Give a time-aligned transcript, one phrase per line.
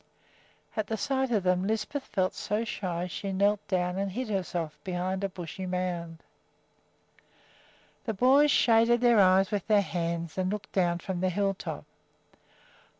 [0.75, 4.79] At sight of them Lisbeth felt so shy that she kneeled down and hid herself
[4.83, 6.23] behind a bushy little mound.
[8.05, 11.85] The boys shaded their eyes with their hands and looked down from the hilltop.